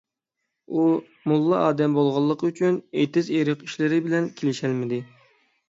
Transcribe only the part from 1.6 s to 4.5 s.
ئادەم بولغانلىقى ئۈچۈن، ئېتىز- ئېرىق ئىشلىرى بىلەن